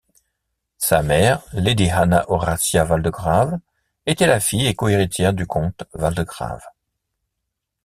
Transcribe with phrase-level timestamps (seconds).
[0.79, 3.59] Sa mère, Lady Anna Horatia Waldegrave,
[4.07, 6.65] était la fille et co-héritière du comte Waldegrave.